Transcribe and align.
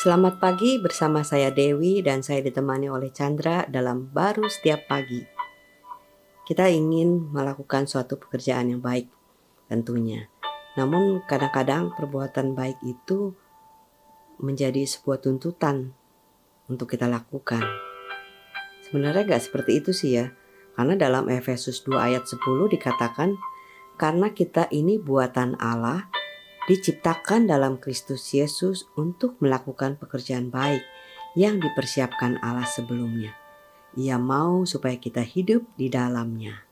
Selamat 0.00 0.40
pagi 0.40 0.80
bersama 0.80 1.20
saya 1.20 1.52
Dewi 1.52 2.00
dan 2.00 2.24
saya 2.24 2.40
ditemani 2.40 2.88
oleh 2.88 3.12
Chandra 3.12 3.68
dalam 3.68 4.08
baru 4.08 4.48
setiap 4.48 4.88
pagi. 4.88 5.20
Kita 6.40 6.72
ingin 6.72 7.28
melakukan 7.28 7.84
suatu 7.84 8.16
pekerjaan 8.16 8.72
yang 8.72 8.80
baik 8.80 9.12
tentunya. 9.68 10.24
Namun 10.80 11.20
kadang-kadang 11.28 11.92
perbuatan 11.92 12.56
baik 12.56 12.80
itu 12.80 13.36
menjadi 14.40 14.88
sebuah 14.88 15.20
tuntutan 15.20 15.92
untuk 16.72 16.96
kita 16.96 17.04
lakukan. 17.04 17.60
Sebenarnya 18.88 19.36
gak 19.36 19.52
seperti 19.52 19.84
itu 19.84 19.92
sih 19.92 20.16
ya. 20.16 20.32
Karena 20.80 20.96
dalam 20.96 21.28
Efesus 21.28 21.84
2 21.84 22.00
ayat 22.00 22.24
10 22.24 22.40
dikatakan 22.72 23.36
karena 24.00 24.32
kita 24.32 24.64
ini 24.72 24.96
buatan 24.96 25.60
Allah 25.60 26.08
diciptakan 26.70 27.50
dalam 27.50 27.82
Kristus 27.82 28.30
Yesus 28.30 28.86
untuk 28.94 29.34
melakukan 29.42 29.98
pekerjaan 29.98 30.54
baik 30.54 30.86
yang 31.34 31.58
dipersiapkan 31.58 32.38
Allah 32.38 32.62
sebelumnya. 32.62 33.34
Ia 33.98 34.22
mau 34.22 34.62
supaya 34.62 34.94
kita 34.94 35.18
hidup 35.18 35.66
di 35.74 35.90
dalamnya. 35.90 36.62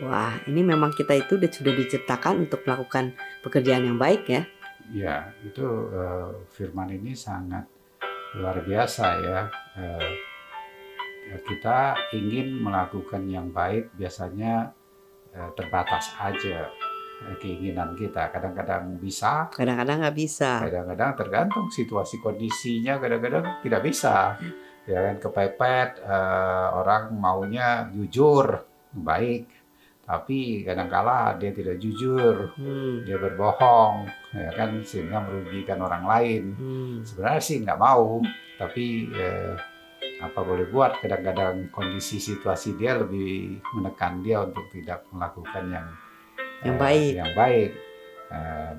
Wah, 0.00 0.40
ini 0.48 0.64
memang 0.64 0.96
kita 0.96 1.12
itu 1.12 1.36
sudah 1.36 1.76
diciptakan 1.76 2.48
untuk 2.48 2.64
melakukan 2.64 3.12
pekerjaan 3.44 3.84
yang 3.84 4.00
baik 4.00 4.24
ya. 4.32 4.48
Ya, 4.88 5.16
itu 5.44 5.60
uh, 5.92 6.32
firman 6.56 6.88
ini 6.88 7.12
sangat 7.12 7.68
luar 8.32 8.64
biasa 8.64 9.06
ya. 9.20 9.40
Uh, 9.76 10.12
kita 11.44 12.00
ingin 12.16 12.64
melakukan 12.64 13.28
yang 13.28 13.52
baik 13.52 13.92
biasanya 13.92 14.72
uh, 15.36 15.52
terbatas 15.52 16.16
aja 16.16 16.72
keinginan 17.40 17.92
kita. 17.96 18.32
Kadang-kadang 18.32 18.96
bisa, 18.96 19.48
kadang-kadang 19.52 20.04
nggak 20.04 20.16
bisa. 20.16 20.64
Kadang-kadang 20.64 21.10
tergantung 21.16 21.66
situasi 21.68 22.18
kondisinya, 22.20 22.96
kadang-kadang 22.96 23.60
tidak 23.60 23.82
bisa. 23.84 24.36
Ya 24.88 24.98
kan 25.06 25.16
kepepet, 25.20 26.02
uh, 26.02 26.80
orang 26.80 27.14
maunya 27.14 27.86
jujur, 27.92 28.64
baik, 28.96 29.46
tapi 30.10 30.66
kadang-kala 30.66 31.38
dia 31.38 31.54
tidak 31.54 31.78
jujur, 31.78 32.50
hmm. 32.58 33.06
dia 33.06 33.14
berbohong, 33.14 34.10
ya 34.34 34.50
kan 34.58 34.82
sehingga 34.82 35.22
merugikan 35.22 35.78
orang 35.78 36.02
lain. 36.02 36.42
Hmm. 36.58 36.96
Sebenarnya 37.06 37.38
sih 37.38 37.62
nggak 37.62 37.78
mau, 37.78 38.18
tapi 38.58 39.06
eh, 39.14 39.54
apa 40.18 40.40
boleh 40.42 40.66
buat 40.66 40.98
kadang-kadang 40.98 41.70
kondisi 41.70 42.18
situasi 42.18 42.74
dia 42.74 42.98
lebih 42.98 43.62
menekan 43.78 44.18
dia 44.20 44.42
untuk 44.42 44.66
tidak 44.74 45.06
melakukan 45.14 45.64
yang 45.70 45.88
yang 46.64 46.76
uh, 46.76 46.80
baik. 46.80 47.12
Yang 47.16 47.32
baik. 47.36 47.70
Uh, 48.30 48.74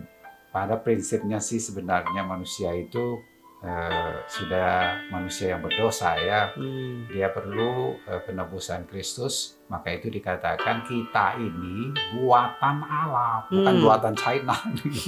pada 0.52 0.76
prinsipnya 0.80 1.40
sih 1.40 1.64
sebenarnya 1.64 2.28
manusia 2.28 2.76
itu 2.76 3.24
uh, 3.64 4.14
sudah 4.28 5.00
manusia 5.14 5.56
yang 5.56 5.62
berdosa 5.64 6.18
ya. 6.20 6.52
Hmm. 6.54 7.08
Dia 7.08 7.32
perlu 7.32 7.96
uh, 8.04 8.22
penebusan 8.26 8.90
Kristus. 8.90 9.58
Maka 9.72 9.96
itu 9.96 10.12
dikatakan 10.12 10.84
kita 10.84 11.40
ini 11.40 11.96
buatan 12.12 12.84
Allah, 12.84 13.48
bukan 13.48 13.72
hmm. 13.80 13.84
buatan 13.88 14.16
China, 14.20 14.58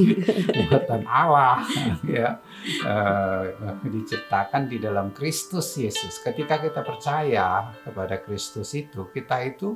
buatan 0.71 1.03
Allah 1.03 1.59
ya. 2.07 2.39
Uh, 2.87 3.75
diciptakan 3.83 4.71
di 4.71 4.79
dalam 4.79 5.11
Kristus 5.11 5.75
Yesus. 5.75 6.23
Ketika 6.23 6.63
kita 6.63 6.79
percaya 6.79 7.75
kepada 7.83 8.23
Kristus 8.23 8.71
itu, 8.71 9.11
kita 9.11 9.43
itu 9.43 9.75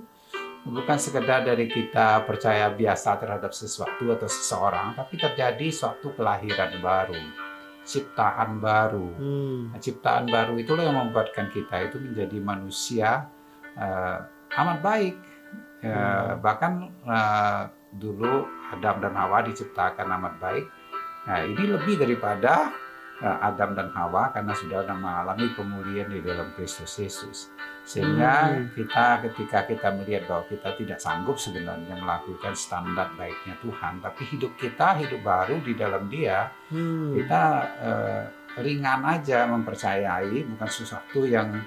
bukan 0.68 0.98
sekedar 1.00 1.48
dari 1.48 1.66
kita 1.72 2.28
percaya 2.28 2.68
biasa 2.72 3.18
terhadap 3.18 3.52
sesuatu 3.56 4.12
atau 4.12 4.28
seseorang, 4.28 4.94
tapi 4.94 5.16
terjadi 5.16 5.68
suatu 5.72 6.12
kelahiran 6.14 6.78
baru, 6.84 7.20
ciptaan 7.88 8.60
baru. 8.60 9.08
Hmm. 9.16 9.62
Nah, 9.72 9.80
ciptaan 9.80 10.28
baru 10.28 10.60
itulah 10.60 10.84
yang 10.84 11.00
membuatkan 11.00 11.48
kita 11.50 11.88
itu 11.88 11.98
menjadi 12.04 12.38
manusia 12.44 13.32
uh, 13.80 14.20
amat 14.60 14.80
baik. 14.84 15.16
Uh, 15.82 15.90
hmm. 15.90 16.32
Bahkan 16.44 16.72
uh, 17.08 17.62
dulu 17.96 18.46
Adam 18.76 19.00
dan 19.00 19.14
Hawa 19.16 19.48
diciptakan 19.48 20.08
amat 20.20 20.36
baik. 20.44 20.66
Nah, 21.28 21.44
ini 21.44 21.64
lebih 21.76 22.00
daripada 22.00 22.72
Adam 23.22 23.74
dan 23.74 23.90
Hawa 23.98 24.30
karena 24.30 24.54
sudah 24.54 24.86
mengalami 24.94 25.50
pemulihan 25.58 26.06
di 26.06 26.22
dalam 26.22 26.54
Kristus 26.54 27.02
Yesus. 27.02 27.50
Sehingga 27.88 28.52
hmm. 28.52 28.76
kita 28.76 29.24
ketika 29.26 29.64
kita 29.64 29.88
melihat 29.96 30.28
bahwa 30.28 30.44
kita 30.52 30.76
tidak 30.76 31.00
sanggup 31.00 31.40
sebenarnya 31.40 31.96
melakukan 31.96 32.52
standar 32.54 33.10
baiknya 33.16 33.56
Tuhan, 33.64 34.04
tapi 34.04 34.22
hidup 34.28 34.54
kita 34.60 35.00
hidup 35.00 35.24
baru 35.24 35.58
di 35.64 35.74
dalam 35.74 36.12
Dia, 36.12 36.52
hmm. 36.68 37.16
kita 37.16 37.44
uh, 37.80 38.24
ringan 38.60 39.02
aja 39.08 39.48
mempercayai 39.48 40.36
bukan 40.52 40.70
sesuatu 40.70 41.24
yang 41.24 41.64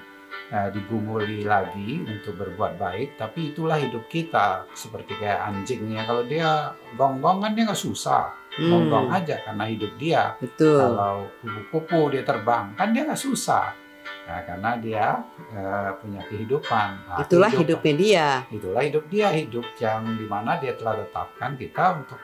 uh, 0.53 0.69
digumuli 0.69 1.41
lagi 1.41 2.05
untuk 2.05 2.37
berbuat 2.37 2.77
baik, 2.77 3.17
tapi 3.17 3.51
itulah 3.51 3.81
hidup 3.81 4.05
kita 4.05 4.69
seperti 4.77 5.17
kayak 5.17 5.41
anjingnya 5.51 6.05
kalau 6.05 6.23
dia 6.29 6.69
gonggong 6.95 7.41
kan 7.41 7.51
dia 7.57 7.65
nggak 7.65 7.81
susah, 7.81 8.29
hmm. 8.59 9.07
aja 9.11 9.35
karena 9.47 9.63
hidup 9.69 9.91
dia. 9.95 10.35
Betul. 10.41 10.81
Kalau 10.81 11.29
kupu-kupu 11.39 12.11
dia 12.11 12.23
terbang 12.25 12.75
kan 12.75 12.91
dia 12.91 13.07
nggak 13.07 13.19
susah 13.19 13.81
Nah, 14.21 14.39
karena 14.45 14.71
dia 14.77 15.05
uh, 15.51 15.91
punya 15.97 16.21
kehidupan. 16.29 16.87
Nah, 17.09 17.19
itulah 17.25 17.51
hidup, 17.51 17.81
hidupnya 17.81 17.93
dia. 17.97 18.27
Itulah 18.53 18.81
hidup 18.85 19.05
dia, 19.09 19.27
hidup 19.33 19.65
yang 19.81 20.01
di 20.15 20.25
mana 20.29 20.61
dia 20.61 20.77
telah 20.77 21.01
tetapkan 21.01 21.57
kita 21.57 21.85
untuk 21.99 22.19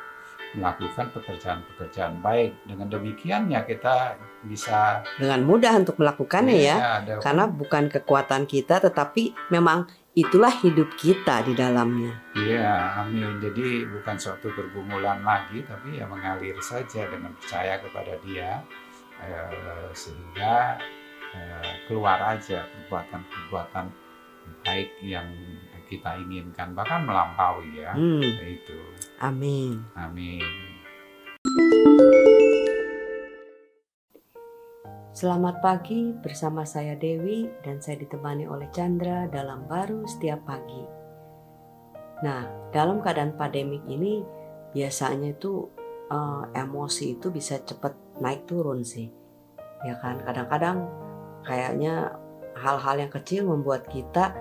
melakukan 0.55 1.05
pekerjaan-pekerjaan 1.11 2.23
baik. 2.23 2.63
Dengan 2.63 2.88
demikiannya 2.88 3.59
kita 3.67 4.15
bisa 4.47 5.03
dengan 5.19 5.44
mudah 5.44 5.73
untuk 5.75 5.99
melakukannya 5.99 6.55
ya, 6.55 6.75
ya 6.77 6.89
ada, 7.03 7.13
karena 7.19 7.44
bukan 7.49 7.91
kekuatan 7.91 8.47
kita, 8.47 8.79
tetapi 8.79 9.35
memang 9.51 9.89
itulah 10.17 10.50
hidup 10.66 10.89
kita 10.97 11.45
di 11.45 11.53
dalamnya. 11.53 12.17
Iya, 12.33 13.05
amin. 13.05 13.38
Jadi 13.38 13.85
bukan 13.85 14.17
suatu 14.17 14.50
pergumulan 14.50 15.22
lagi, 15.22 15.61
tapi 15.61 16.01
ya 16.01 16.09
mengalir 16.09 16.57
saja 16.57 17.05
dengan 17.05 17.38
percaya 17.38 17.78
kepada 17.78 18.17
Dia, 18.25 18.66
eh, 19.22 19.94
sehingga 19.94 20.81
Eh, 21.38 21.72
keluar 21.85 22.17
aja 22.23 22.63
perbuatan-perbuatan 22.66 23.85
baik 24.63 24.89
yang 25.03 25.27
kita 25.91 26.19
inginkan 26.19 26.72
bahkan 26.72 27.03
melampaui 27.03 27.83
ya 27.83 27.91
hmm. 27.95 28.23
itu 28.44 28.79
amin 29.19 29.79
amin 29.95 30.44
Selamat 35.17 35.65
pagi 35.65 36.13
bersama 36.13 36.61
saya 36.61 36.93
Dewi 36.93 37.49
dan 37.65 37.81
saya 37.81 37.97
ditemani 37.97 38.45
oleh 38.45 38.69
Chandra 38.69 39.25
dalam 39.25 39.65
baru 39.65 40.05
setiap 40.05 40.45
pagi. 40.45 40.83
Nah, 42.21 42.69
dalam 42.69 43.01
keadaan 43.01 43.33
pandemik 43.33 43.81
ini 43.89 44.21
biasanya 44.77 45.33
itu 45.33 45.65
uh, 46.13 46.45
emosi 46.53 47.17
itu 47.17 47.33
bisa 47.33 47.57
cepat 47.65 47.97
naik 48.21 48.45
turun 48.45 48.85
sih. 48.85 49.09
Ya 49.81 49.97
kan, 49.97 50.21
kadang-kadang 50.21 50.85
kayaknya 51.41 52.13
hal-hal 52.57 52.95
yang 53.01 53.11
kecil 53.13 53.49
membuat 53.49 53.89
kita 53.89 54.33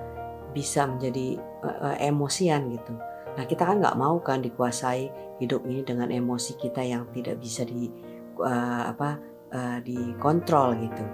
bisa 0.52 0.88
menjadi 0.88 1.36
uh, 1.64 1.96
emosian 2.00 2.72
gitu. 2.72 2.96
Nah 3.36 3.44
kita 3.44 3.68
kan 3.68 3.80
nggak 3.80 3.96
mau 4.00 4.16
kan 4.24 4.40
dikuasai 4.40 5.12
hidup 5.40 5.68
ini 5.68 5.84
dengan 5.84 6.08
emosi 6.08 6.56
kita 6.56 6.80
yang 6.80 7.04
tidak 7.12 7.36
bisa 7.36 7.68
di 7.68 7.92
uh, 8.40 8.88
apa 8.88 9.20
uh, 9.52 9.78
dikontrol 9.82 10.78
gitu. 10.80 11.04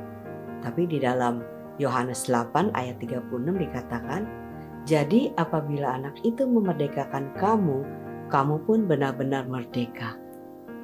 Tapi 0.62 0.86
di 0.86 1.02
dalam 1.02 1.42
Yohanes 1.82 2.30
8 2.30 2.72
ayat 2.76 2.96
36 3.02 3.28
dikatakan, 3.58 4.22
jadi 4.86 5.34
apabila 5.38 5.98
anak 5.98 6.18
itu 6.22 6.46
memerdekakan 6.46 7.34
kamu, 7.38 7.82
kamu 8.30 8.56
pun 8.64 8.86
benar-benar 8.86 9.46
merdeka. 9.50 10.14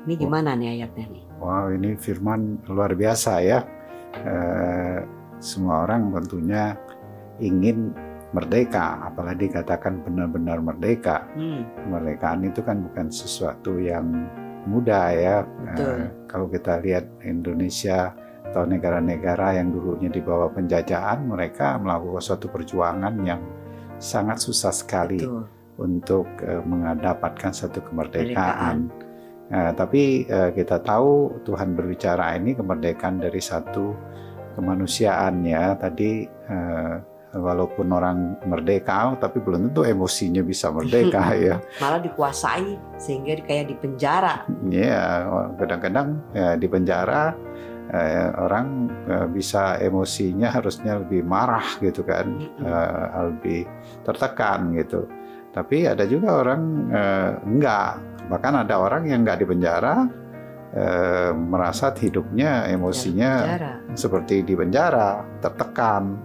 Ini 0.06 0.14
gimana 0.16 0.54
nih 0.54 0.80
ayatnya 0.80 1.06
nih? 1.10 1.24
Wow, 1.38 1.74
ini 1.74 1.94
firman 1.98 2.62
luar 2.66 2.94
biasa 2.94 3.42
ya 3.44 3.60
eh, 4.14 4.98
semua 5.38 5.86
orang 5.86 6.10
tentunya 6.14 6.74
ingin 7.38 7.94
merdeka, 8.34 9.08
apalagi 9.08 9.48
dikatakan 9.48 10.04
benar-benar 10.04 10.60
merdeka. 10.60 11.24
Hmm. 11.32 11.64
Kemerdekaan 11.86 12.44
itu 12.44 12.60
kan 12.60 12.84
bukan 12.84 13.08
sesuatu 13.08 13.80
yang 13.80 14.28
mudah 14.66 15.06
ya. 15.14 15.36
Eh, 15.76 16.26
kalau 16.26 16.50
kita 16.50 16.82
lihat 16.82 17.06
Indonesia 17.22 18.16
atau 18.48 18.64
negara-negara 18.64 19.60
yang 19.60 19.70
dulunya 19.70 20.08
di 20.08 20.24
bawah 20.24 20.48
penjajahan, 20.50 21.28
mereka 21.28 21.76
melakukan 21.76 22.24
suatu 22.24 22.48
perjuangan 22.48 23.14
yang 23.22 23.44
sangat 24.00 24.40
susah 24.40 24.72
sekali 24.72 25.20
Betul. 25.20 25.44
untuk 25.78 26.26
eh, 26.42 26.62
mendapatkan 26.64 27.52
satu 27.52 27.84
kemerdekaan. 27.84 28.90
Nah, 29.48 29.72
tapi 29.72 30.28
uh, 30.28 30.52
kita 30.52 30.84
tahu 30.84 31.40
Tuhan 31.40 31.72
berbicara 31.72 32.36
ini 32.36 32.52
kemerdekaan 32.52 33.16
dari 33.16 33.40
satu 33.40 33.96
kemanusiaan 34.52 35.40
ya. 35.40 35.72
Tadi 35.72 36.28
uh, 36.28 37.00
walaupun 37.36 37.92
orang 37.92 38.40
merdeka 38.48 39.12
tapi 39.20 39.44
belum 39.44 39.68
tentu 39.68 39.84
emosinya 39.84 40.40
bisa 40.40 40.72
merdeka 40.72 41.32
ya. 41.48 41.56
Malah 41.80 42.00
dikuasai 42.00 42.78
sehingga 42.96 43.36
kayak 43.44 43.68
di 43.68 43.76
penjara. 43.76 44.48
Ya 44.68 45.28
kadang-kadang 45.60 46.20
ya, 46.32 46.56
di 46.56 46.66
penjara 46.70 47.36
eh, 47.92 48.28
orang 48.36 48.88
eh, 49.08 49.26
bisa 49.28 49.76
emosinya 49.80 50.52
harusnya 50.52 51.00
lebih 51.00 51.24
marah 51.24 51.64
gitu 51.80 52.04
kan 52.04 52.26
eh, 52.64 53.04
lebih 53.28 53.60
tertekan 54.08 54.72
gitu. 54.76 55.04
Tapi 55.52 55.88
ada 55.88 56.04
juga 56.08 56.44
orang 56.44 56.62
eh, 56.92 57.30
enggak. 57.44 57.92
Bahkan 58.28 58.68
ada 58.68 58.76
orang 58.80 59.08
yang 59.08 59.24
enggak 59.24 59.40
di 59.40 59.46
penjara 59.48 60.08
eh, 60.72 61.32
merasa 61.32 61.92
hidupnya 61.96 62.68
emosinya 62.68 63.56
seperti 63.96 64.44
di 64.44 64.52
penjara 64.52 65.24
tertekan 65.40 66.16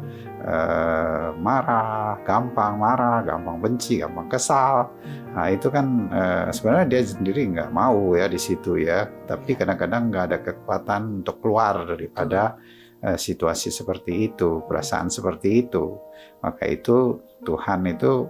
eh, 0.43 1.27
marah, 1.39 2.19
gampang 2.27 2.75
marah, 2.75 3.23
gampang 3.23 3.57
benci, 3.63 4.03
gampang 4.03 4.27
kesal. 4.27 4.91
Nah 5.33 5.47
itu 5.49 5.71
kan 5.71 6.11
eh, 6.11 6.45
sebenarnya 6.51 6.85
dia 6.91 7.01
sendiri 7.07 7.41
nggak 7.55 7.71
mau 7.71 8.13
ya 8.13 8.27
di 8.27 8.37
situ 8.37 8.77
ya. 8.77 9.07
Tapi 9.07 9.55
kadang-kadang 9.55 10.11
nggak 10.11 10.25
ada 10.29 10.39
kekuatan 10.43 11.23
untuk 11.23 11.39
keluar 11.39 11.87
daripada 11.87 12.59
eh, 13.01 13.15
situasi 13.17 13.71
seperti 13.71 14.29
itu, 14.35 14.61
perasaan 14.67 15.07
seperti 15.07 15.67
itu. 15.67 15.95
Maka 16.43 16.67
itu 16.67 17.23
Tuhan 17.47 17.87
itu 17.87 18.27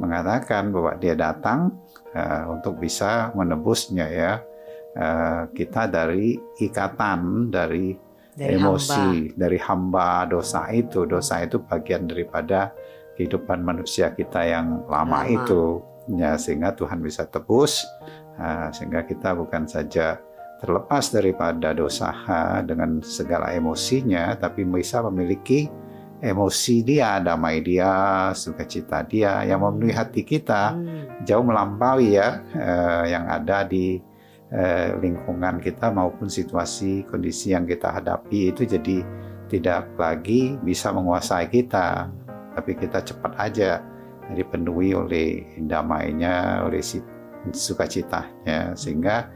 mengatakan 0.00 0.72
bahwa 0.72 0.96
Dia 0.96 1.18
datang 1.18 1.76
eh, 2.14 2.44
untuk 2.46 2.78
bisa 2.78 3.34
menebusnya 3.34 4.08
ya. 4.08 4.34
Kita 5.54 5.86
dari 5.86 6.34
ikatan 6.34 7.46
dari 7.46 7.94
dari 8.40 8.56
emosi 8.56 9.08
hamba. 9.28 9.36
dari 9.36 9.58
hamba 9.60 10.08
dosa 10.24 10.60
itu. 10.72 11.04
Dosa 11.04 11.44
itu 11.44 11.60
bagian 11.60 12.08
daripada 12.08 12.72
kehidupan 13.20 13.60
manusia 13.60 14.16
kita 14.16 14.48
yang 14.48 14.88
lama, 14.88 15.28
lama. 15.28 15.28
itu. 15.28 15.84
Ya, 16.16 16.40
sehingga 16.40 16.72
Tuhan 16.74 17.04
bisa 17.04 17.28
tebus, 17.28 17.84
uh, 18.40 18.72
sehingga 18.72 19.04
kita 19.04 19.36
bukan 19.36 19.68
saja 19.68 20.18
terlepas 20.58 21.12
daripada 21.12 21.70
dosa 21.72 22.10
dengan 22.66 23.00
segala 23.00 23.54
emosinya, 23.54 24.34
tapi 24.36 24.66
bisa 24.66 25.00
memiliki 25.06 25.70
emosi 26.20 26.84
dia, 26.84 27.16
damai 27.18 27.64
dia, 27.64 28.30
sukacita 28.36 29.00
dia 29.08 29.40
yang 29.48 29.64
memenuhi 29.64 29.96
hati 29.96 30.22
kita 30.22 30.76
hmm. 30.76 31.24
jauh 31.24 31.44
melampaui 31.44 32.12
ya 32.16 32.44
uh, 32.52 33.04
yang 33.08 33.24
ada 33.24 33.64
di 33.64 34.09
eh, 34.50 34.94
lingkungan 34.98 35.62
kita 35.62 35.90
maupun 35.94 36.26
situasi 36.26 37.06
kondisi 37.06 37.54
yang 37.54 37.66
kita 37.66 37.94
hadapi 37.94 38.54
itu 38.54 38.66
jadi 38.66 39.02
tidak 39.50 39.94
lagi 39.98 40.58
bisa 40.62 40.94
menguasai 40.94 41.50
kita 41.50 42.10
tapi 42.54 42.74
kita 42.74 43.02
cepat 43.02 43.32
aja 43.38 43.82
dipenuhi 44.34 44.94
oleh 44.94 45.58
damainya 45.58 46.62
oleh 46.66 46.82
sukacitanya. 47.50 48.74
Sehingga 48.76 49.30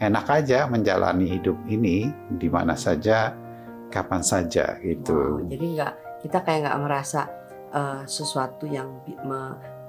enak 0.00 0.26
aja 0.30 0.66
menjalani 0.66 1.38
hidup 1.38 1.56
ini 1.68 2.10
di 2.38 2.48
mana 2.48 2.74
saja 2.74 3.34
kapan 3.90 4.22
saja 4.22 4.78
gitu. 4.82 5.42
Oh, 5.42 5.46
jadi 5.46 5.66
nggak 5.76 5.94
kita 6.22 6.38
kayak 6.46 6.60
nggak 6.66 6.80
merasa 6.82 7.20
uh, 7.74 8.02
sesuatu 8.06 8.64
yang 8.70 9.02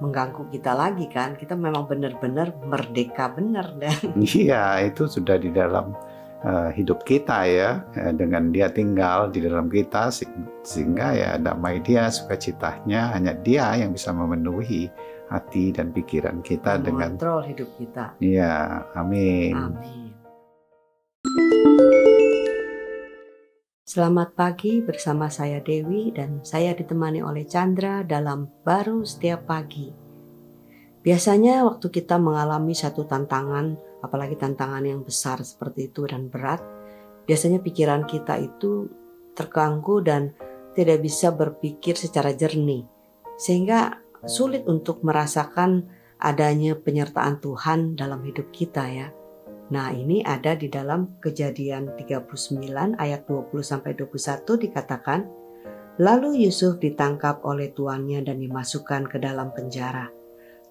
mengganggu 0.02 0.50
kita 0.50 0.74
lagi 0.74 1.06
kan? 1.06 1.38
Kita 1.38 1.54
memang 1.54 1.86
benar-benar 1.86 2.58
merdeka 2.66 3.30
benar 3.30 3.70
dan 3.78 3.94
iya 4.34 4.82
itu 4.82 5.06
sudah 5.06 5.38
di 5.38 5.54
dalam 5.54 5.94
uh, 6.42 6.68
hidup 6.74 7.06
kita 7.06 7.46
ya 7.46 7.86
eh, 7.94 8.10
dengan 8.10 8.50
dia 8.50 8.68
tinggal 8.68 9.30
di 9.30 9.46
dalam 9.46 9.70
kita 9.70 10.10
sehingga 10.66 11.14
ya 11.14 11.30
damai 11.38 11.78
dia 11.80 12.10
sukacitanya 12.10 13.14
hanya 13.14 13.38
dia 13.38 13.78
yang 13.78 13.94
bisa 13.94 14.10
memenuhi 14.10 14.90
hati 15.30 15.72
dan 15.72 15.94
pikiran 15.94 16.42
kita 16.42 16.82
dengan 16.82 17.14
kontrol 17.14 17.46
hidup 17.46 17.70
kita. 17.78 18.12
Iya 18.18 18.84
amin. 18.98 19.54
Amin 19.54 20.01
Selamat 23.92 24.32
pagi 24.32 24.80
bersama 24.80 25.28
saya 25.28 25.60
Dewi 25.60 26.16
dan 26.16 26.40
saya 26.40 26.72
ditemani 26.72 27.20
oleh 27.20 27.44
Chandra 27.44 28.00
dalam 28.00 28.48
Baru 28.64 29.04
Setiap 29.04 29.44
Pagi. 29.44 29.92
Biasanya 31.04 31.60
waktu 31.68 31.92
kita 31.92 32.16
mengalami 32.16 32.72
satu 32.72 33.04
tantangan, 33.04 33.76
apalagi 34.00 34.40
tantangan 34.40 34.80
yang 34.88 35.04
besar 35.04 35.44
seperti 35.44 35.92
itu 35.92 36.08
dan 36.08 36.32
berat, 36.32 36.64
biasanya 37.28 37.60
pikiran 37.60 38.08
kita 38.08 38.40
itu 38.40 38.88
terganggu 39.36 40.00
dan 40.00 40.32
tidak 40.72 41.04
bisa 41.04 41.28
berpikir 41.28 41.92
secara 41.92 42.32
jernih. 42.32 42.88
Sehingga 43.36 44.00
sulit 44.24 44.64
untuk 44.64 45.04
merasakan 45.04 45.84
adanya 46.16 46.80
penyertaan 46.80 47.44
Tuhan 47.44 48.00
dalam 48.00 48.24
hidup 48.24 48.56
kita 48.56 48.88
ya. 48.88 49.12
Nah, 49.70 49.94
ini 49.94 50.24
ada 50.26 50.58
di 50.58 50.66
dalam 50.66 51.20
Kejadian 51.22 51.94
39 51.94 52.98
ayat 52.98 53.22
20 53.28 53.62
sampai 53.62 53.94
21 53.94 54.58
dikatakan, 54.58 55.20
Lalu 56.00 56.48
Yusuf 56.48 56.80
ditangkap 56.80 57.44
oleh 57.44 57.70
tuannya 57.76 58.24
dan 58.24 58.40
dimasukkan 58.40 59.12
ke 59.12 59.20
dalam 59.20 59.52
penjara, 59.52 60.08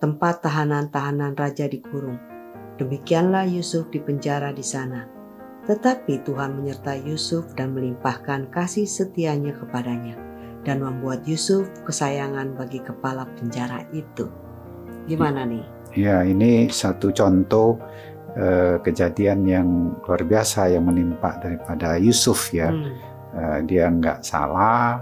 tempat 0.02 0.42
tahanan-tahanan 0.42 1.38
raja 1.38 1.70
dikurung. 1.70 2.18
Demikianlah 2.82 3.46
Yusuf 3.46 3.94
di 3.94 4.02
penjara 4.02 4.50
di 4.50 4.66
sana. 4.66 5.06
Tetapi 5.70 6.26
Tuhan 6.26 6.58
menyertai 6.58 7.06
Yusuf 7.06 7.54
dan 7.54 7.78
melimpahkan 7.78 8.50
kasih 8.50 8.90
setianya 8.90 9.54
kepadanya 9.54 10.18
dan 10.66 10.82
membuat 10.82 11.22
Yusuf 11.30 11.70
kesayangan 11.86 12.58
bagi 12.58 12.82
kepala 12.82 13.30
penjara 13.38 13.86
itu. 13.94 14.26
Gimana 15.06 15.46
nih? 15.46 15.66
Ya, 15.94 16.26
ini 16.26 16.66
satu 16.72 17.14
contoh 17.14 17.78
uh, 18.38 18.75
kejadian 18.83 19.44
yang 19.48 19.68
luar 20.06 20.24
biasa 20.24 20.72
yang 20.72 20.88
menimpa 20.88 21.39
daripada 21.42 21.98
Yusuf 21.98 22.51
ya. 22.51 22.72
Hmm. 22.72 22.94
Uh, 23.31 23.60
dia 23.63 23.88
nggak 23.88 24.28
salah, 24.28 25.00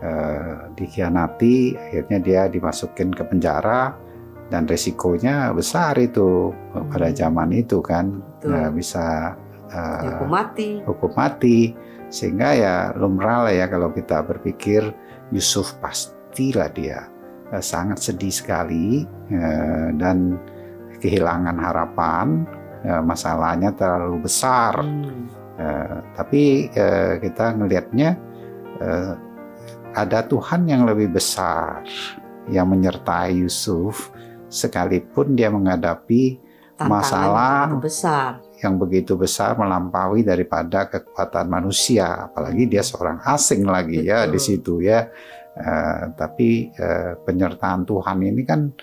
uh, 0.00 0.72
dikhianati, 0.72 1.76
akhirnya 1.76 2.18
dia 2.20 2.42
dimasukin 2.48 3.12
ke 3.12 3.20
penjara 3.28 3.92
dan 4.48 4.64
resikonya 4.64 5.50
besar 5.52 5.98
itu 5.98 6.54
hmm. 6.54 6.88
pada 6.92 7.10
zaman 7.12 7.50
itu 7.52 7.82
kan 7.82 8.22
uh, 8.46 8.70
bisa 8.72 9.36
uh, 9.70 10.00
hukum 10.06 10.30
mati. 10.30 10.70
Hukum 10.86 11.12
mati 11.12 11.58
sehingga 12.06 12.54
ya 12.54 12.74
lumrah 12.94 13.50
lah 13.50 13.54
ya 13.54 13.66
kalau 13.66 13.90
kita 13.90 14.22
berpikir 14.22 14.94
Yusuf 15.34 15.74
pastilah 15.82 16.70
dia 16.70 17.10
uh, 17.50 17.62
sangat 17.62 17.98
sedih 17.98 18.30
sekali 18.30 19.02
uh, 19.34 19.90
dan 19.98 20.38
kehilangan 21.02 21.58
harapan 21.58 22.46
ya, 22.84 23.00
masalahnya 23.00 23.72
terlalu 23.72 24.26
besar. 24.26 24.82
Hmm. 24.82 25.28
Uh, 25.56 26.04
tapi 26.12 26.68
uh, 26.76 27.16
kita 27.16 27.56
melihatnya 27.56 28.20
uh, 28.76 29.16
ada 29.96 30.20
Tuhan 30.28 30.68
yang 30.68 30.84
lebih 30.84 31.16
besar 31.16 31.80
yang 32.52 32.68
menyertai 32.68 33.40
Yusuf 33.40 34.12
sekalipun 34.52 35.32
dia 35.32 35.48
menghadapi 35.48 36.38
Tantangan 36.76 36.92
masalah 36.92 37.60
yang 37.72 37.80
besar 37.80 38.30
yang 38.60 38.74
begitu 38.76 39.16
besar 39.16 39.56
melampaui 39.56 40.20
daripada 40.20 40.84
kekuatan 40.92 41.48
manusia 41.48 42.28
apalagi 42.28 42.68
dia 42.68 42.84
seorang 42.84 43.24
asing 43.24 43.64
lagi 43.64 44.04
Betul. 44.04 44.12
ya 44.12 44.18
di 44.28 44.40
situ 44.40 44.74
ya 44.84 45.08
uh, 45.56 46.12
tapi 46.12 46.68
uh, 46.76 47.16
penyertaan 47.24 47.88
Tuhan 47.88 48.18
ini 48.28 48.42
kan 48.44 48.76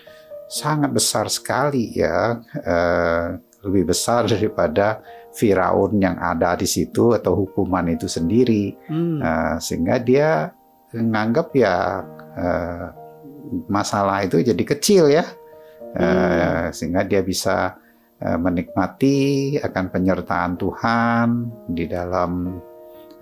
sangat 0.50 0.90
besar 0.90 1.30
sekali 1.30 1.94
ya 1.94 2.42
uh, 2.42 3.38
lebih 3.64 3.90
besar 3.90 4.28
daripada 4.28 5.00
Firaun 5.34 5.98
yang 5.98 6.20
ada 6.20 6.54
di 6.54 6.68
situ 6.68 7.16
atau 7.16 7.34
hukuman 7.34 7.88
itu 7.90 8.06
sendiri, 8.06 8.76
hmm. 8.92 9.18
uh, 9.24 9.56
sehingga 9.58 9.98
dia 9.98 10.30
menganggap 10.94 11.50
ya 11.58 12.06
uh, 12.38 12.86
masalah 13.66 14.22
itu 14.22 14.46
jadi 14.46 14.64
kecil 14.64 15.10
ya, 15.10 15.26
uh, 15.98 16.70
sehingga 16.70 17.02
dia 17.02 17.26
bisa 17.26 17.80
uh, 18.22 18.38
menikmati 18.38 19.58
akan 19.58 19.86
penyertaan 19.90 20.54
Tuhan 20.54 21.28
di 21.74 21.90
dalam 21.90 22.62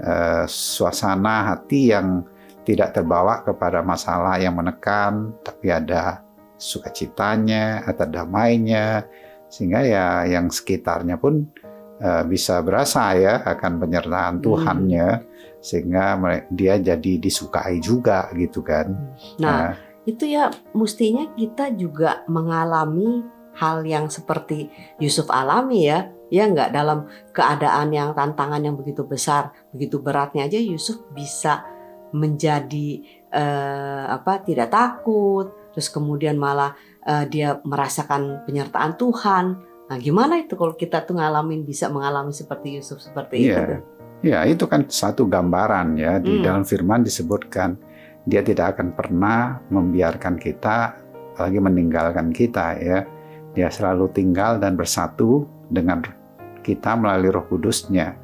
uh, 0.03 0.45
suasana 0.49 1.55
hati 1.55 1.95
yang 1.95 2.27
tidak 2.67 2.93
terbawa 2.93 3.41
kepada 3.41 3.79
masalah 3.81 4.35
yang 4.37 4.59
menekan, 4.59 5.31
tapi 5.41 5.71
ada 5.71 6.21
sukacitanya, 6.61 7.87
atau 7.89 8.05
damainya, 8.05 9.01
sehingga 9.51 9.83
ya 9.83 10.23
yang 10.23 10.47
sekitarnya 10.47 11.19
pun 11.19 11.51
uh, 11.99 12.23
bisa 12.23 12.63
berasa 12.63 13.11
ya 13.19 13.43
akan 13.43 13.83
penyertaan 13.83 14.39
hmm. 14.39 14.43
Tuhannya 14.47 15.07
sehingga 15.61 16.17
dia 16.49 16.79
jadi 16.81 17.21
disukai 17.21 17.77
juga 17.83 18.31
gitu 18.33 18.63
kan. 18.65 18.95
Nah, 19.37 19.69
uh, 19.69 19.71
itu 20.09 20.25
ya 20.25 20.49
mestinya 20.73 21.29
kita 21.37 21.69
juga 21.77 22.25
mengalami 22.25 23.21
hal 23.59 23.83
yang 23.85 24.09
seperti 24.09 24.71
Yusuf 24.97 25.29
alami 25.29 25.91
ya. 25.91 26.09
Ya 26.31 26.47
nggak 26.47 26.71
dalam 26.71 27.11
keadaan 27.35 27.91
yang 27.91 28.15
tantangan 28.15 28.63
yang 28.63 28.79
begitu 28.79 29.03
besar, 29.03 29.51
begitu 29.75 29.99
beratnya 29.99 30.47
aja 30.47 30.55
Yusuf 30.55 31.03
bisa 31.11 31.67
menjadi 32.15 33.03
uh, 33.35 34.15
apa 34.15 34.39
tidak 34.39 34.71
takut, 34.71 35.51
terus 35.75 35.91
kemudian 35.91 36.39
malah 36.39 36.71
uh, 37.05 37.25
dia 37.25 37.57
merasakan 37.63 38.45
penyertaan 38.45 38.97
Tuhan. 38.97 39.45
Nah, 39.91 39.97
gimana 39.99 40.39
itu 40.39 40.55
kalau 40.55 40.73
kita 40.77 41.03
tuh 41.03 41.19
ngalamin 41.19 41.67
bisa 41.67 41.91
mengalami 41.91 42.31
seperti 42.31 42.79
Yusuf 42.79 43.03
seperti 43.03 43.43
yeah. 43.43 43.51
itu? 43.51 43.75
Ya, 44.21 44.39
itu 44.45 44.69
kan 44.69 44.85
satu 44.85 45.25
gambaran 45.25 45.97
ya 45.97 46.21
di 46.21 46.37
hmm. 46.37 46.45
dalam 46.45 46.63
firman 46.63 47.01
disebutkan 47.01 47.73
dia 48.29 48.45
tidak 48.45 48.77
akan 48.77 48.93
pernah 48.93 49.57
membiarkan 49.73 50.37
kita 50.37 50.93
lagi 51.41 51.57
meninggalkan 51.57 52.29
kita 52.29 52.77
ya. 52.77 52.99
Dia 53.51 53.67
selalu 53.67 54.13
tinggal 54.15 54.61
dan 54.61 54.77
bersatu 54.79 55.43
dengan 55.67 56.05
kita 56.63 56.95
melalui 56.95 57.33
Roh 57.33 57.43
Kudusnya. 57.49 58.15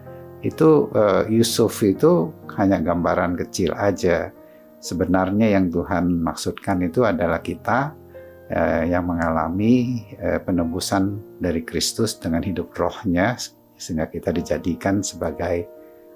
Itu 0.46 0.94
uh, 0.94 1.26
Yusuf 1.28 1.82
itu 1.84 2.32
hanya 2.56 2.80
gambaran 2.80 3.36
kecil 3.36 3.74
aja. 3.74 4.32
Sebenarnya 4.78 5.58
yang 5.58 5.74
Tuhan 5.74 6.22
maksudkan 6.22 6.80
itu 6.86 7.04
adalah 7.04 7.42
kita 7.42 7.98
yang 8.88 9.04
mengalami 9.04 10.08
uh, 10.24 10.40
penebusan 10.40 11.20
dari 11.44 11.68
Kristus 11.68 12.16
dengan 12.16 12.40
hidup 12.40 12.72
rohnya 12.80 13.36
sehingga 13.78 14.10
kita 14.10 14.34
dijadikan 14.34 15.06
sebagai 15.06 15.68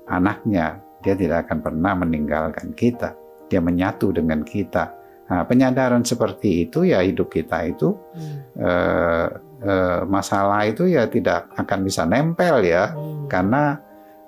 anaknya. 0.10 0.82
Dia 1.02 1.18
tidak 1.18 1.50
akan 1.50 1.60
pernah 1.66 1.94
meninggalkan 1.98 2.78
kita. 2.78 3.18
Dia 3.50 3.58
menyatu 3.58 4.14
dengan 4.14 4.46
kita. 4.46 4.94
Nah, 5.32 5.48
penyadaran 5.48 6.04
seperti 6.04 6.68
itu 6.68 6.84
ya 6.84 7.00
hidup 7.00 7.32
kita 7.32 7.64
itu 7.64 7.96
hmm. 7.96 8.38
eh, 8.60 9.28
eh, 9.64 10.02
masalah 10.04 10.68
itu 10.68 10.92
ya 10.92 11.08
tidak 11.08 11.48
akan 11.56 11.88
bisa 11.88 12.04
nempel 12.04 12.60
ya 12.68 12.92
hmm. 12.92 13.32
karena 13.32 13.80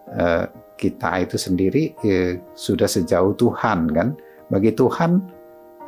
eh, 0.07 0.47
kita 0.79 1.27
itu 1.27 1.35
sendiri 1.35 1.91
eh, 2.07 2.39
sudah 2.55 2.87
sejauh 2.87 3.35
Tuhan 3.35 3.91
kan. 3.91 4.15
Bagi 4.47 4.71
Tuhan 4.73 5.11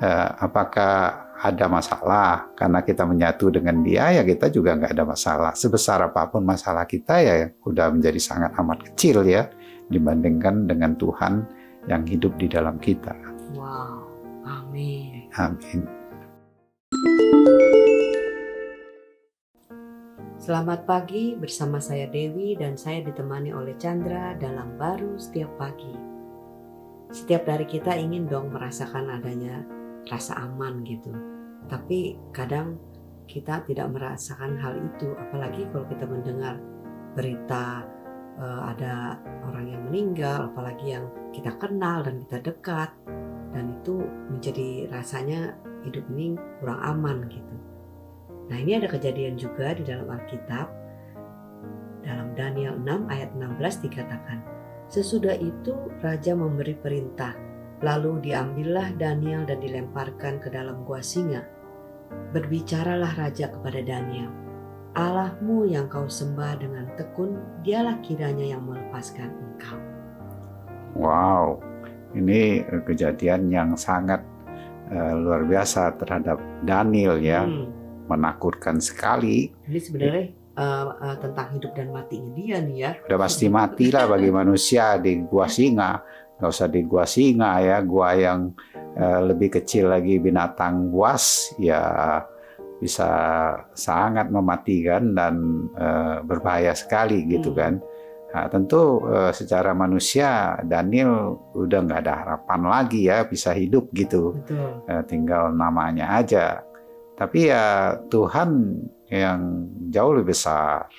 eh, 0.04 0.30
apakah 0.44 1.25
ada 1.36 1.68
masalah 1.68 2.56
karena 2.56 2.80
kita 2.80 3.04
menyatu 3.04 3.52
dengan 3.52 3.84
Dia 3.84 4.16
ya 4.16 4.24
kita 4.24 4.48
juga 4.48 4.80
nggak 4.80 4.96
ada 4.96 5.04
masalah. 5.04 5.52
Sebesar 5.52 6.00
apa 6.08 6.32
pun 6.32 6.48
masalah 6.48 6.88
kita 6.88 7.20
ya 7.20 7.52
udah 7.68 7.92
menjadi 7.92 8.20
sangat 8.20 8.56
amat 8.56 8.88
kecil 8.92 9.28
ya 9.28 9.52
dibandingkan 9.92 10.66
dengan 10.66 10.96
Tuhan 10.96 11.44
yang 11.92 12.08
hidup 12.08 12.40
di 12.40 12.48
dalam 12.48 12.80
kita. 12.80 13.14
Wow, 13.54 14.08
amin. 14.48 15.28
Amin. 15.36 15.84
Selamat 20.40 20.86
pagi 20.86 21.34
bersama 21.34 21.82
saya 21.82 22.06
Dewi 22.06 22.54
dan 22.54 22.78
saya 22.78 23.02
ditemani 23.02 23.50
oleh 23.50 23.74
Chandra 23.82 24.38
dalam 24.38 24.78
baru 24.78 25.18
setiap 25.18 25.50
pagi. 25.58 25.90
Setiap 27.10 27.50
dari 27.50 27.66
kita 27.66 27.98
ingin 27.98 28.30
dong 28.30 28.54
merasakan 28.54 29.10
adanya 29.10 29.66
rasa 30.10 30.38
aman 30.46 30.86
gitu. 30.86 31.12
Tapi 31.66 32.18
kadang 32.30 32.78
kita 33.26 33.66
tidak 33.66 33.90
merasakan 33.90 34.58
hal 34.62 34.78
itu 34.78 35.18
apalagi 35.18 35.66
kalau 35.74 35.86
kita 35.90 36.06
mendengar 36.06 36.62
berita 37.18 37.82
uh, 38.38 38.62
ada 38.70 39.18
orang 39.48 39.66
yang 39.72 39.82
meninggal, 39.90 40.52
apalagi 40.52 40.94
yang 40.94 41.10
kita 41.34 41.52
kenal 41.58 42.06
dan 42.06 42.22
kita 42.22 42.38
dekat, 42.44 42.92
dan 43.56 43.72
itu 43.82 44.04
menjadi 44.30 44.92
rasanya 44.92 45.56
hidup 45.88 46.04
ini 46.14 46.36
kurang 46.60 46.82
aman 46.84 47.18
gitu. 47.32 47.56
Nah 48.52 48.58
ini 48.62 48.78
ada 48.78 48.92
kejadian 48.92 49.40
juga 49.40 49.74
di 49.74 49.84
dalam 49.88 50.06
Alkitab, 50.12 50.68
dalam 52.06 52.38
Daniel 52.38 52.78
6 52.78 53.10
ayat 53.10 53.34
16 53.34 53.86
dikatakan, 53.90 54.40
Sesudah 54.86 55.34
itu 55.34 55.74
raja 56.06 56.38
memberi 56.38 56.78
perintah, 56.78 57.34
lalu 57.84 58.32
diambillah 58.32 58.96
Daniel 58.96 59.44
dan 59.44 59.60
dilemparkan 59.60 60.40
ke 60.40 60.48
dalam 60.52 60.84
gua 60.88 61.04
singa. 61.04 61.44
Berbicaralah 62.32 63.18
raja 63.18 63.50
kepada 63.50 63.82
Daniel, 63.82 64.30
Allahmu 64.96 65.68
yang 65.68 65.92
kau 65.92 66.08
sembah 66.08 66.56
dengan 66.56 66.88
tekun, 66.96 67.36
dialah 67.68 68.00
kiranya 68.00 68.56
yang 68.56 68.64
melepaskan 68.64 69.28
engkau. 69.28 69.80
Wow, 70.96 71.60
ini 72.16 72.64
kejadian 72.88 73.52
yang 73.52 73.76
sangat 73.76 74.24
uh, 74.88 75.14
luar 75.20 75.44
biasa 75.44 76.00
terhadap 76.00 76.40
Daniel 76.64 77.20
ya, 77.20 77.44
hmm. 77.44 77.68
menakutkan 78.08 78.80
sekali. 78.80 79.52
Ini 79.68 79.80
sebenarnya 79.84 80.26
uh, 80.56 80.96
uh, 80.96 81.16
tentang 81.20 81.60
hidup 81.60 81.76
dan 81.76 81.92
matinya 81.92 82.32
dia 82.32 82.58
nih 82.64 82.78
ya. 82.80 82.92
Udah 83.12 83.20
pasti 83.20 83.52
mati 83.52 83.92
lah 83.92 84.08
bagi 84.08 84.32
manusia 84.40 84.96
di 84.96 85.20
gua 85.28 85.52
singa, 85.52 86.00
nggak 86.36 86.52
usah 86.52 86.68
di 86.68 86.82
gua 86.84 87.08
singa 87.08 87.60
ya, 87.64 87.78
gua 87.84 88.16
yang 88.16 88.52
uh, 89.00 89.22
lebih 89.24 89.60
kecil 89.60 89.92
lagi 89.92 90.20
binatang 90.20 90.92
buas 90.92 91.56
ya 91.60 92.20
bisa 92.76 93.10
sangat 93.72 94.28
mematikan 94.28 95.16
dan 95.16 95.66
uh, 95.80 96.20
berbahaya 96.22 96.76
sekali 96.76 97.24
gitu 97.26 97.56
hmm. 97.56 97.60
kan. 97.60 97.74
Nah, 98.36 98.52
tentu 98.52 99.00
uh, 99.08 99.32
secara 99.32 99.72
manusia 99.72 100.60
Daniel 100.68 101.40
udah 101.56 101.80
nggak 101.88 102.02
ada 102.04 102.14
harapan 102.20 102.62
lagi 102.68 103.08
ya 103.08 103.24
bisa 103.24 103.56
hidup 103.56 103.88
gitu, 103.96 104.36
Uh, 104.92 105.02
tinggal 105.08 105.56
namanya 105.56 106.20
aja. 106.20 106.60
Tapi 107.16 107.48
ya 107.48 107.96
Tuhan 108.12 108.76
yang 109.08 109.72
jauh 109.88 110.20
lebih 110.20 110.36
besar 110.36 110.92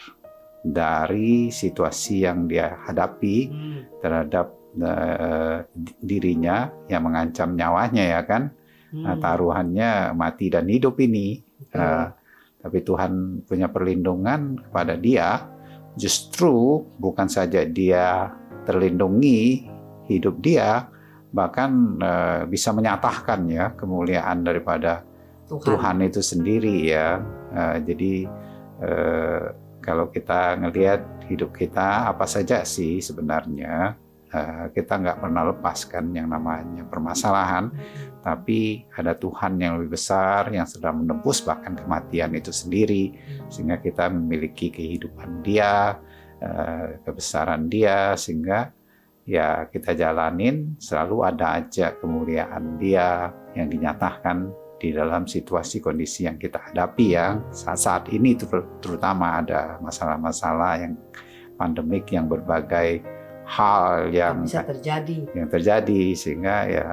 dari 0.64 1.52
situasi 1.52 2.25
yang 2.25 2.49
dia 2.49 2.73
hadapi 2.88 3.52
hmm. 3.52 4.00
terhadap 4.00 4.57
uh, 4.80 5.64
dirinya 6.00 6.71
yang 6.88 7.04
mengancam 7.06 7.56
nyawanya 7.56 8.04
ya 8.16 8.21
kan. 8.25 8.52
Nah, 8.97 9.18
hmm. 9.18 9.23
taruhannya 9.23 9.90
mati 10.14 10.47
dan 10.49 10.71
hidup 10.71 10.97
ini 11.02 11.47
Uh, 11.76 12.09
tapi 12.61 12.83
Tuhan 12.83 13.42
punya 13.47 13.71
perlindungan 13.71 14.59
kepada 14.68 14.95
dia. 14.99 15.47
Justru 15.97 16.85
bukan 17.00 17.28
saja 17.30 17.64
dia 17.64 18.28
terlindungi 18.68 19.64
hidup 20.12 20.45
dia, 20.45 20.85
bahkan 21.33 21.97
uh, 22.02 22.42
bisa 22.45 22.75
menyatakan 22.76 23.49
ya 23.49 23.73
kemuliaan 23.73 24.45
daripada 24.45 25.06
Tuhan, 25.49 25.64
Tuhan 25.64 25.97
itu 26.04 26.21
sendiri 26.21 26.76
ya. 26.90 27.23
Uh, 27.54 27.76
jadi 27.80 28.14
uh, 28.85 29.42
kalau 29.80 30.12
kita 30.12 30.59
ngelihat 30.61 31.00
hidup 31.30 31.56
kita 31.56 32.11
apa 32.12 32.26
saja 32.28 32.66
sih 32.66 33.00
sebenarnya 33.00 33.97
kita 34.73 35.00
nggak 35.00 35.19
pernah 35.23 35.43
lepaskan 35.55 36.12
yang 36.12 36.28
namanya 36.28 36.85
permasalahan 36.87 37.73
tapi 38.26 38.83
ada 38.90 39.14
Tuhan 39.14 39.55
yang 39.62 39.78
lebih 39.78 39.95
besar 39.95 40.50
yang 40.50 40.66
sedang 40.66 41.07
menebus 41.07 41.47
bahkan 41.47 41.78
kematian 41.78 42.35
itu 42.35 42.50
sendiri 42.50 43.14
sehingga 43.47 43.78
kita 43.78 44.11
memiliki 44.11 44.75
kehidupan 44.75 45.47
Dia, 45.47 45.95
eh, 46.43 46.99
kebesaran 47.07 47.71
Dia 47.71 48.19
sehingga 48.19 48.75
ya 49.23 49.71
kita 49.71 49.95
jalanin 49.95 50.75
selalu 50.83 51.23
ada 51.23 51.62
aja 51.62 51.95
kemuliaan 51.95 52.83
Dia 52.83 53.31
yang 53.55 53.71
dinyatakan 53.71 54.50
di 54.76 54.93
dalam 54.93 55.25
situasi 55.25 55.81
kondisi 55.81 56.28
yang 56.28 56.37
kita 56.37 56.61
hadapi 56.71 57.16
ya. 57.16 57.38
Saat-saat 57.49 58.12
ini 58.12 58.37
terutama 58.83 59.40
ada 59.40 59.81
masalah-masalah 59.81 60.85
yang 60.85 60.99
pandemik 61.57 62.12
yang 62.12 62.28
berbagai 62.28 63.15
hal 63.46 64.10
yang 64.10 64.42
bisa 64.42 64.66
terjadi 64.66 65.22
yang 65.32 65.46
terjadi 65.46 66.02
sehingga 66.18 66.56
ya 66.66 66.88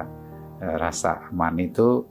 Eh, 0.64 0.76
rasa 0.80 1.28
aman 1.28 1.58
itu 1.60 2.06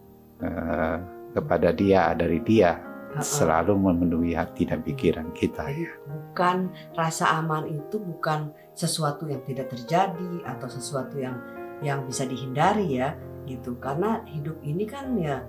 uh, 0.46 0.98
kepada 1.34 1.74
dia 1.74 2.14
dari 2.14 2.38
dia 2.46 2.78
uh-uh. 2.78 3.24
selalu 3.24 3.74
memenuhi 3.74 4.38
hati 4.38 4.70
dan 4.70 4.86
pikiran 4.86 5.34
kita 5.34 5.66
ya. 5.74 5.90
Bukan 6.06 6.70
rasa 6.94 7.40
aman 7.42 7.66
itu 7.66 7.98
bukan 7.98 8.54
sesuatu 8.78 9.26
yang 9.26 9.42
tidak 9.48 9.74
terjadi 9.74 10.44
atau 10.46 10.70
sesuatu 10.70 11.18
yang 11.18 11.40
yang 11.82 12.06
bisa 12.06 12.30
dihindari 12.30 13.02
ya 13.02 13.18
gitu 13.50 13.80
karena 13.82 14.22
hidup 14.30 14.60
ini 14.62 14.86
kan 14.86 15.18
ya 15.18 15.42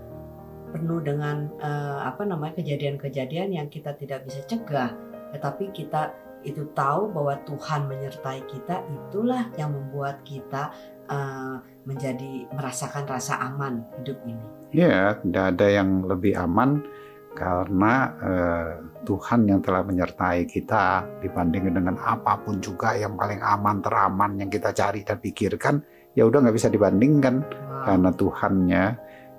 penuh 0.72 1.02
dengan 1.04 1.52
uh, 1.60 2.08
apa 2.08 2.24
namanya 2.24 2.62
kejadian-kejadian 2.62 3.58
yang 3.58 3.68
kita 3.68 3.94
tidak 3.98 4.22
bisa 4.26 4.42
cegah 4.48 4.96
tetapi 5.34 5.70
kita 5.76 6.14
itu 6.44 6.68
tahu 6.76 7.10
bahwa 7.10 7.40
Tuhan 7.48 7.88
menyertai 7.88 8.40
kita 8.46 8.84
itulah 8.88 9.48
yang 9.56 9.72
membuat 9.72 10.20
kita 10.22 10.70
uh, 11.08 11.60
menjadi 11.88 12.48
merasakan 12.52 13.04
rasa 13.08 13.40
aman 13.40 13.84
hidup 14.00 14.20
ini. 14.28 14.46
Ya, 14.74 15.16
tidak 15.20 15.44
ada 15.56 15.66
yang 15.70 16.04
lebih 16.04 16.36
aman 16.36 16.84
karena 17.34 17.94
uh, 18.22 18.70
Tuhan 19.02 19.50
yang 19.50 19.60
telah 19.60 19.82
menyertai 19.82 20.46
kita 20.46 21.02
dibandingkan 21.18 21.74
dengan 21.82 21.96
apa 21.98 22.38
pun 22.40 22.62
juga 22.62 22.94
yang 22.94 23.18
paling 23.18 23.42
aman 23.42 23.82
teraman 23.82 24.38
yang 24.38 24.48
kita 24.48 24.70
cari 24.70 25.02
dan 25.02 25.18
pikirkan 25.18 25.82
ya 26.14 26.24
udah 26.24 26.46
nggak 26.46 26.56
bisa 26.56 26.70
dibandingkan 26.70 27.42
wow. 27.42 27.90
karena 27.90 28.10
Tuhannya 28.14 28.84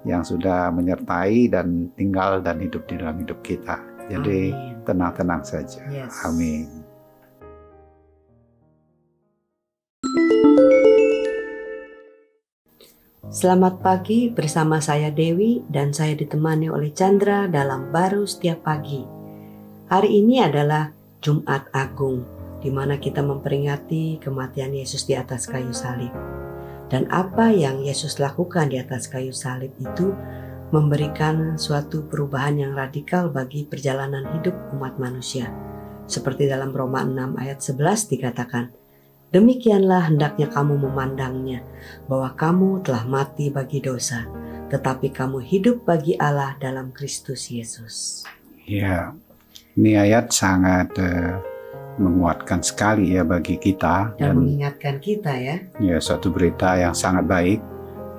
yang 0.06 0.22
sudah 0.22 0.70
menyertai 0.70 1.50
dan 1.50 1.90
tinggal 1.98 2.44
dan 2.44 2.62
hidup 2.62 2.86
di 2.86 3.02
dalam 3.02 3.18
hidup 3.18 3.42
kita. 3.42 3.82
Jadi 4.06 4.54
tenang-tenang 4.86 5.42
saja. 5.42 5.82
Yes. 5.90 6.14
Amin. 6.22 6.85
Selamat 13.36 13.84
pagi 13.84 14.32
bersama 14.32 14.80
saya 14.80 15.12
Dewi 15.12 15.60
dan 15.68 15.92
saya 15.92 16.16
ditemani 16.16 16.72
oleh 16.72 16.96
Chandra 16.96 17.52
dalam 17.52 17.92
baru 17.92 18.24
setiap 18.24 18.64
pagi. 18.64 19.04
Hari 19.92 20.24
ini 20.24 20.40
adalah 20.40 20.96
Jumat 21.20 21.68
Agung, 21.76 22.24
di 22.64 22.72
mana 22.72 22.96
kita 22.96 23.20
memperingati 23.20 24.24
kematian 24.24 24.72
Yesus 24.72 25.04
di 25.04 25.20
atas 25.20 25.52
kayu 25.52 25.76
salib. 25.76 26.16
Dan 26.88 27.12
apa 27.12 27.52
yang 27.52 27.84
Yesus 27.84 28.24
lakukan 28.24 28.72
di 28.72 28.80
atas 28.80 29.12
kayu 29.12 29.36
salib 29.36 29.76
itu 29.84 30.16
memberikan 30.72 31.60
suatu 31.60 32.08
perubahan 32.08 32.56
yang 32.56 32.72
radikal 32.72 33.28
bagi 33.28 33.68
perjalanan 33.68 34.32
hidup 34.32 34.56
umat 34.80 34.96
manusia. 34.96 35.52
Seperti 36.08 36.48
dalam 36.48 36.72
Roma 36.72 37.04
6 37.04 37.36
ayat 37.36 37.60
11 37.60 38.16
dikatakan, 38.16 38.85
Demikianlah 39.34 40.14
hendaknya 40.14 40.48
kamu 40.48 40.80
memandangnya, 40.80 41.60
bahwa 42.06 42.32
kamu 42.38 42.86
telah 42.86 43.04
mati 43.04 43.52
bagi 43.52 43.82
dosa, 43.84 44.24
tetapi 44.72 45.12
kamu 45.12 45.44
hidup 45.44 45.84
bagi 45.84 46.16
Allah 46.16 46.56
dalam 46.62 46.94
Kristus 46.96 47.52
Yesus. 47.52 48.24
Ya, 48.66 49.12
ini 49.76 50.00
ayat 50.00 50.32
sangat 50.32 50.94
uh, 50.98 51.38
menguatkan 52.00 52.64
sekali 52.64 53.16
ya 53.16 53.28
bagi 53.28 53.60
kita 53.60 54.16
dan, 54.16 54.36
dan 54.36 54.36
mengingatkan 54.40 54.96
kita 55.04 55.34
ya. 55.36 55.58
Ya, 55.84 55.98
suatu 56.00 56.32
berita 56.32 56.80
yang 56.80 56.96
sangat 56.96 57.28
baik. 57.28 57.60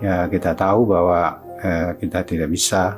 Ya, 0.04 0.28
kita 0.28 0.52
tahu 0.52 0.84
bahwa 0.90 1.40
uh, 1.64 1.90
kita 1.96 2.28
tidak 2.28 2.52
bisa 2.52 2.92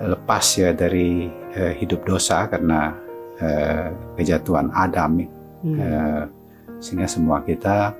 lepas 0.00 0.56
ya 0.56 0.72
dari 0.72 1.28
uh, 1.52 1.72
hidup 1.76 2.02
dosa 2.08 2.48
karena 2.48 2.96
uh, 3.44 3.92
kejatuhan 4.16 4.72
Adam. 4.72 5.20
Hmm. 5.62 5.78
Uh, 5.78 6.24
sehingga 6.82 7.06
semua 7.06 7.40
kita 7.46 7.94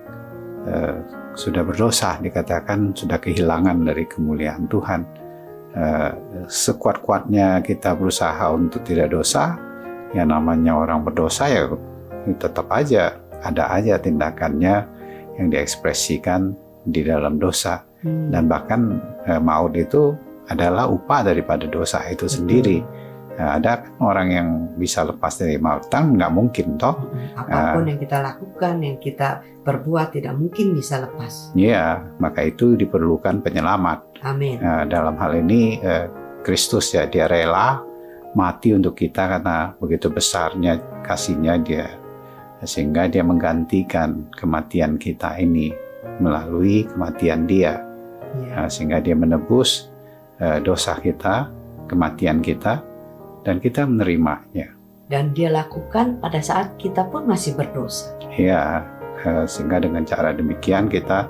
uh, 0.67 0.97
sudah 1.39 1.63
berdosa 1.63 2.19
dikatakan 2.19 2.93
sudah 2.93 3.17
kehilangan 3.23 3.87
dari 3.87 4.05
kemuliaan 4.05 4.67
Tuhan 4.67 5.01
uh, 5.79 6.11
sekuat-kuatnya 6.51 7.63
kita 7.63 7.95
berusaha 7.95 8.51
untuk 8.51 8.83
tidak 8.83 9.15
dosa 9.15 9.57
yang 10.13 10.29
namanya 10.29 10.77
orang 10.77 11.07
berdosa 11.07 11.49
ya 11.49 11.71
tetap 12.37 12.69
aja 12.69 13.17
ada 13.41 13.73
aja 13.73 13.97
tindakannya 13.97 14.85
yang 15.41 15.49
diekspresikan 15.49 16.53
di 16.83 17.07
dalam 17.07 17.39
dosa 17.39 17.81
hmm. 18.03 18.29
dan 18.29 18.51
bahkan 18.51 19.01
uh, 19.31 19.41
maut 19.41 19.73
itu 19.73 20.13
adalah 20.51 20.91
upah 20.91 21.25
daripada 21.25 21.65
dosa 21.71 22.03
itu 22.11 22.27
sendiri. 22.27 22.83
Nah, 23.33 23.57
ada 23.57 23.89
orang 24.05 24.29
yang 24.29 24.49
bisa 24.77 25.09
lepas 25.09 25.41
dari 25.41 25.57
mautan 25.57 26.21
nggak 26.21 26.33
mungkin 26.33 26.77
toh. 26.77 27.01
Apa 27.33 27.81
pun 27.81 27.89
uh, 27.89 27.89
yang 27.89 28.01
kita 28.01 28.19
lakukan, 28.21 28.75
yang 28.85 28.99
kita 29.01 29.29
perbuat 29.65 30.13
tidak 30.13 30.35
mungkin 30.37 30.77
bisa 30.77 31.01
lepas. 31.01 31.57
Iya, 31.57 32.05
maka 32.21 32.45
itu 32.45 32.77
diperlukan 32.77 33.41
penyelamat. 33.41 34.21
Amin. 34.21 34.61
Uh, 34.61 34.85
dalam 34.85 35.17
hal 35.17 35.33
ini 35.41 35.81
uh, 35.81 36.13
Kristus 36.45 36.93
ya 36.93 37.09
dia 37.09 37.25
rela 37.25 37.81
mati 38.37 38.77
untuk 38.77 38.97
kita 38.97 39.29
karena 39.29 39.77
begitu 39.77 40.09
besarnya 40.09 40.81
kasihnya 41.05 41.61
dia 41.61 41.89
sehingga 42.65 43.11
dia 43.11 43.27
menggantikan 43.27 44.31
kematian 44.33 44.97
kita 44.97 45.35
ini 45.41 45.75
melalui 46.23 46.87
kematian 46.87 47.49
dia. 47.49 47.81
Ya. 48.45 48.65
Uh, 48.65 48.69
sehingga 48.69 49.01
dia 49.01 49.17
menebus 49.17 49.89
uh, 50.39 50.61
dosa 50.63 50.97
kita, 51.01 51.51
kematian 51.91 52.41
kita 52.41 52.92
dan 53.43 53.59
kita 53.59 53.87
menerimanya. 53.87 54.71
Dan 55.11 55.37
dia 55.37 55.53
lakukan 55.53 56.23
pada 56.23 56.41
saat 56.41 56.79
kita 56.81 57.05
pun 57.13 57.29
masih 57.29 57.53
berdosa. 57.53 58.17
Ya, 58.33 58.87
sehingga 59.47 59.83
dengan 59.83 60.03
cara 60.09 60.33
demikian 60.33 60.89
kita 60.89 61.29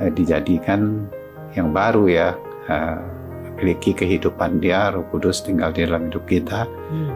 eh, 0.00 0.12
dijadikan 0.12 1.10
yang 1.56 1.72
baru 1.72 2.04
ya, 2.06 2.28
eh, 2.70 2.98
memiliki 3.56 3.96
kehidupan 3.96 4.60
dia, 4.60 4.92
Roh 4.92 5.08
Kudus 5.08 5.40
tinggal 5.40 5.72
di 5.72 5.88
dalam 5.88 6.12
hidup 6.12 6.28
kita, 6.28 6.68
hmm. 6.68 7.12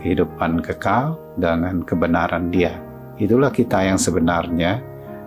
kehidupan 0.00 0.64
kekal 0.64 1.20
dengan 1.36 1.84
kebenaran 1.84 2.48
dia. 2.48 2.72
Itulah 3.20 3.52
kita 3.52 3.84
yang 3.84 4.00
sebenarnya 4.00 4.80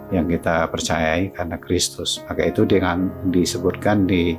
yang 0.09 0.25
kita 0.25 0.65
percayai 0.65 1.29
karena 1.29 1.61
Kristus. 1.61 2.25
Maka 2.25 2.49
itu 2.49 2.65
dengan 2.65 3.13
disebutkan 3.29 4.09
di 4.09 4.33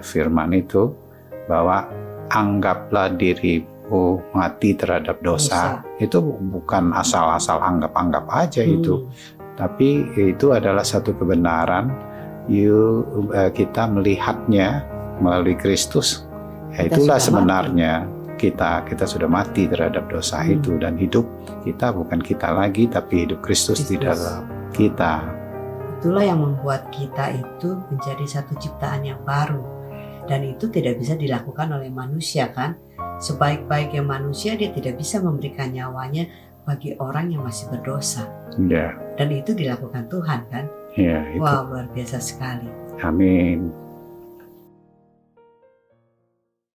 firman 0.00 0.56
itu 0.56 0.96
bahwa 1.44 1.92
anggaplah 2.32 3.12
dirimu 3.12 4.24
mati 4.32 4.72
terhadap 4.72 5.20
dosa. 5.20 5.84
dosa. 5.84 6.00
Itu 6.00 6.24
bukan 6.24 6.96
asal-asal 6.96 7.60
anggap-anggap 7.60 8.24
aja 8.32 8.64
hmm. 8.64 8.74
itu. 8.80 9.04
Tapi 9.52 10.08
itu 10.16 10.56
adalah 10.56 10.82
satu 10.82 11.12
kebenaran 11.12 11.92
you, 12.48 13.04
uh, 13.36 13.52
kita 13.52 13.84
melihatnya 13.86 14.82
melalui 15.20 15.54
Kristus. 15.54 16.24
Ya, 16.72 16.88
itulah 16.88 17.20
sebenarnya 17.20 18.08
mati. 18.08 18.40
kita 18.40 18.88
kita 18.88 19.04
sudah 19.04 19.28
mati 19.28 19.68
terhadap 19.68 20.08
dosa 20.08 20.40
hmm. 20.40 20.56
itu 20.56 20.72
dan 20.80 20.96
hidup 20.96 21.28
kita 21.68 21.92
bukan 21.92 22.16
kita 22.16 22.48
lagi 22.48 22.88
tapi 22.88 23.28
hidup 23.28 23.44
Kristus 23.44 23.84
di 23.84 24.00
dalam 24.00 24.48
kita. 24.72 25.20
Itulah 26.00 26.24
yang 26.24 26.40
membuat 26.42 26.88
kita 26.90 27.30
itu 27.36 27.78
menjadi 27.92 28.24
satu 28.40 28.58
ciptaan 28.58 29.06
yang 29.06 29.20
baru 29.22 29.71
dan 30.30 30.46
itu 30.46 30.70
tidak 30.70 30.98
bisa 30.98 31.18
dilakukan 31.18 31.72
oleh 31.74 31.90
manusia 31.90 32.50
kan? 32.54 32.78
Sebaik-baiknya 33.18 34.02
manusia 34.02 34.54
dia 34.54 34.70
tidak 34.70 34.98
bisa 34.98 35.22
memberikan 35.22 35.70
nyawanya 35.70 36.26
bagi 36.62 36.94
orang 36.98 37.34
yang 37.34 37.42
masih 37.42 37.66
berdosa. 37.74 38.26
Yeah. 38.54 38.94
dan 39.18 39.32
itu 39.32 39.56
dilakukan 39.56 40.06
Tuhan 40.12 40.40
kan? 40.52 40.64
Yeah, 40.94 41.24
itu. 41.32 41.40
wah 41.40 41.64
luar 41.66 41.88
biasa 41.90 42.20
sekali. 42.20 42.70
Amin 43.02 43.81